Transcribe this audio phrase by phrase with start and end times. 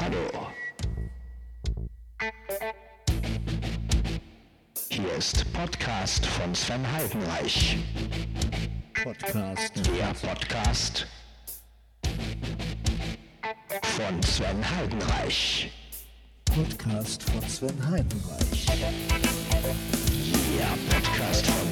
[0.00, 0.46] Hallo.
[4.90, 7.78] Hier ist Podcast von Sven Heidenreich.
[9.02, 9.72] Podcast.
[9.74, 11.06] Der Podcast
[13.96, 15.72] von Sven Heidenreich.
[16.44, 18.66] Podcast von Sven Heidenreich.
[20.56, 21.67] Der Podcast von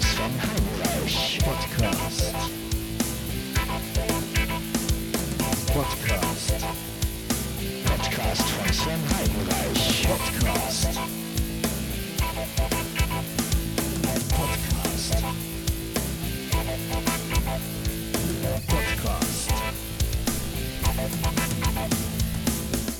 [8.86, 10.06] Sven Heidenreich.
[10.06, 10.94] Podcast.
[14.30, 15.10] Podcast.
[18.68, 19.50] Podcast.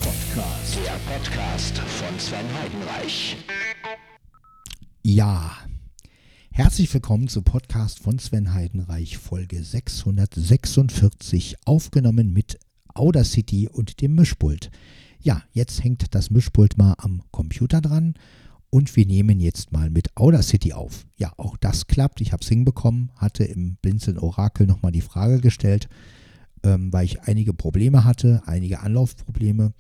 [0.00, 0.74] Podcast.
[0.84, 3.36] Der Podcast von Sven Heidenreich.
[5.04, 5.56] Ja,
[6.50, 12.58] herzlich willkommen zu Podcast von Sven Heidenreich, Folge 646, aufgenommen mit
[12.92, 14.72] Audacity und dem Mischpult.
[15.26, 18.14] Ja, jetzt hängt das Mischpult mal am Computer dran
[18.70, 21.04] und wir nehmen jetzt mal mit Audacity auf.
[21.16, 22.20] Ja, auch das klappt.
[22.20, 25.88] Ich habe es hinbekommen, hatte im Blinzeln Orakel nochmal die Frage gestellt,
[26.62, 29.72] ähm, weil ich einige Probleme hatte, einige Anlaufprobleme.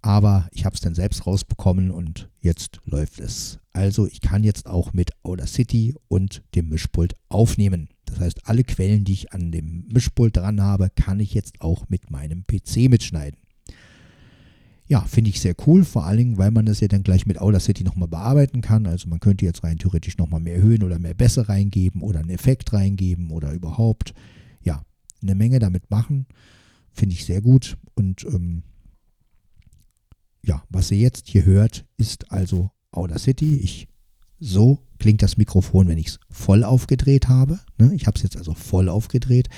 [0.00, 3.58] Aber ich habe es dann selbst rausbekommen und jetzt läuft es.
[3.74, 7.90] Also ich kann jetzt auch mit Audacity und dem Mischpult aufnehmen.
[8.06, 11.90] Das heißt, alle Quellen, die ich an dem Mischpult dran habe, kann ich jetzt auch
[11.90, 13.43] mit meinem PC mitschneiden.
[14.86, 17.40] Ja, finde ich sehr cool, vor allen Dingen, weil man das ja dann gleich mit
[17.40, 18.86] Audacity nochmal bearbeiten kann.
[18.86, 22.30] Also man könnte jetzt rein theoretisch nochmal mehr Höhen oder mehr Bässe reingeben oder einen
[22.30, 24.12] Effekt reingeben oder überhaupt,
[24.62, 24.82] ja,
[25.22, 26.26] eine Menge damit machen.
[26.92, 28.62] Finde ich sehr gut und ähm,
[30.42, 33.56] ja, was ihr jetzt hier hört, ist also Audacity.
[33.56, 33.88] Ich,
[34.38, 37.58] so klingt das Mikrofon, wenn ich es voll aufgedreht habe.
[37.78, 37.94] Ne?
[37.94, 39.48] Ich habe es jetzt also voll aufgedreht.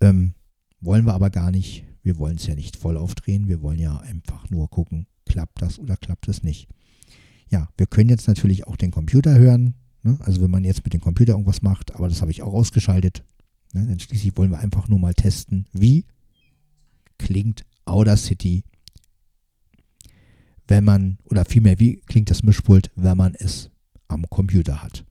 [0.00, 0.34] Ähm,
[0.80, 1.84] wollen wir aber gar nicht.
[2.08, 3.48] Wir wollen es ja nicht voll aufdrehen.
[3.48, 6.66] Wir wollen ja einfach nur gucken, klappt das oder klappt es nicht.
[7.50, 9.74] Ja, wir können jetzt natürlich auch den Computer hören.
[10.02, 10.16] Ne?
[10.22, 13.24] Also wenn man jetzt mit dem Computer irgendwas macht, aber das habe ich auch ausgeschaltet.
[13.74, 13.84] Ne?
[13.84, 16.06] Denn schließlich wollen wir einfach nur mal testen, wie
[17.18, 18.64] klingt Audacity
[20.66, 23.70] wenn man, oder vielmehr, wie klingt das Mischpult, wenn man es
[24.06, 25.04] am Computer hat.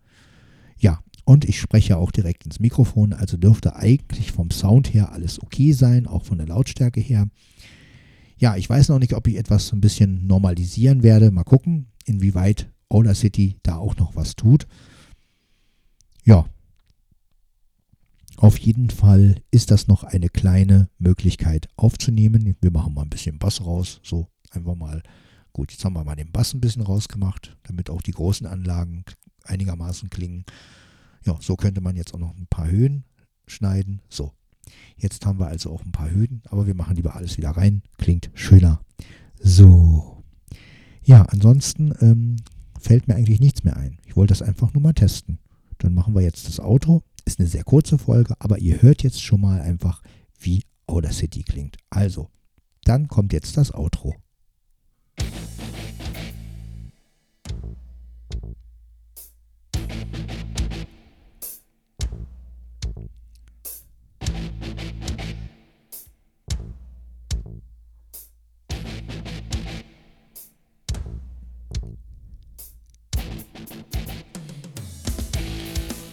[0.79, 5.43] Ja, und ich spreche auch direkt ins Mikrofon, also dürfte eigentlich vom Sound her alles
[5.43, 7.27] okay sein, auch von der Lautstärke her.
[8.37, 11.31] Ja, ich weiß noch nicht, ob ich etwas ein bisschen normalisieren werde.
[11.31, 14.67] Mal gucken, inwieweit Audacity da auch noch was tut.
[16.23, 16.45] Ja,
[18.37, 22.55] auf jeden Fall ist das noch eine kleine Möglichkeit aufzunehmen.
[22.61, 25.03] Wir machen mal ein bisschen Bass raus, so einfach mal
[25.51, 29.03] Gut, jetzt haben wir mal den Bass ein bisschen rausgemacht, damit auch die großen Anlagen
[29.43, 30.45] einigermaßen klingen.
[31.27, 33.03] Ja, so könnte man jetzt auch noch ein paar Höhen
[33.47, 34.01] schneiden.
[34.07, 34.31] So,
[34.95, 37.83] jetzt haben wir also auch ein paar Höhen, aber wir machen lieber alles wieder rein.
[37.97, 38.79] Klingt schöner.
[39.37, 40.23] So.
[41.03, 42.37] Ja, ansonsten ähm,
[42.79, 43.99] fällt mir eigentlich nichts mehr ein.
[44.05, 45.37] Ich wollte das einfach nur mal testen.
[45.79, 47.03] Dann machen wir jetzt das Outro.
[47.25, 50.01] Ist eine sehr kurze Folge, aber ihr hört jetzt schon mal einfach,
[50.39, 51.75] wie Audacity klingt.
[51.89, 52.29] Also,
[52.85, 54.15] dann kommt jetzt das Outro.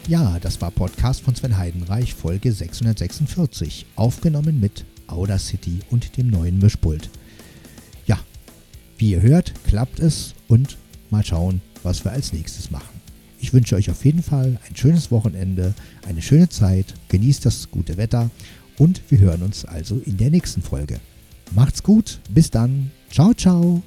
[0.06, 6.58] Ja, das war Podcast von Sven Heidenreich, Folge 646, aufgenommen mit Audacity und dem neuen
[6.58, 7.08] Mischpult.
[8.06, 8.18] Ja,
[8.98, 10.76] wie ihr hört, klappt es und
[11.08, 13.00] mal schauen, was wir als nächstes machen.
[13.40, 15.72] Ich wünsche euch auf jeden Fall ein schönes Wochenende,
[16.06, 18.30] eine schöne Zeit, genießt das gute Wetter
[18.76, 21.00] und wir hören uns also in der nächsten Folge.
[21.52, 23.82] Macht's gut, bis dann, ciao, ciao.